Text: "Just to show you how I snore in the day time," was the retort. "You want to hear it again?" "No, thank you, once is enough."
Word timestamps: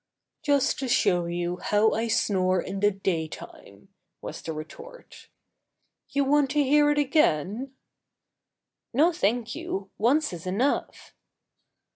"Just 0.41 0.79
to 0.79 0.87
show 0.87 1.27
you 1.27 1.57
how 1.57 1.91
I 1.91 2.07
snore 2.07 2.59
in 2.59 2.79
the 2.79 2.89
day 2.89 3.27
time," 3.27 3.89
was 4.19 4.41
the 4.41 4.51
retort. 4.51 5.29
"You 6.09 6.23
want 6.25 6.49
to 6.49 6.63
hear 6.63 6.89
it 6.89 6.97
again?" 6.97 7.75
"No, 8.95 9.11
thank 9.11 9.53
you, 9.53 9.91
once 9.99 10.33
is 10.33 10.47
enough." 10.47 11.13